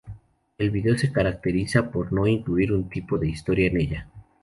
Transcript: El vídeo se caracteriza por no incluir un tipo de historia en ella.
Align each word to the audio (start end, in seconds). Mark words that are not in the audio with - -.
El 0.57 0.71
vídeo 0.71 0.97
se 0.97 1.11
caracteriza 1.11 1.91
por 1.91 2.11
no 2.11 2.25
incluir 2.25 2.73
un 2.73 2.89
tipo 2.89 3.19
de 3.19 3.29
historia 3.29 3.67
en 3.67 3.77
ella. 3.77 4.07